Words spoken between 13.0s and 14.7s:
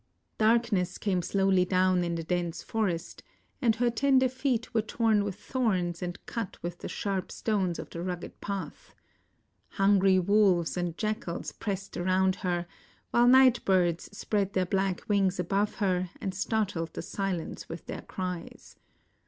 while night birds spread their